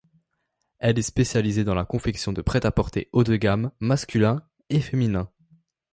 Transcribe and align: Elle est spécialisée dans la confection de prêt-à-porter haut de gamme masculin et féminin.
Elle 0.79 0.97
est 0.97 1.03
spécialisée 1.03 1.63
dans 1.63 1.75
la 1.75 1.85
confection 1.85 2.33
de 2.33 2.41
prêt-à-porter 2.41 3.07
haut 3.11 3.23
de 3.23 3.35
gamme 3.35 3.69
masculin 3.79 4.41
et 4.71 4.79
féminin. 4.81 5.29